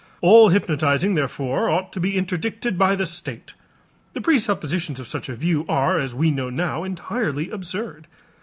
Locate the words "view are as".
5.35-6.15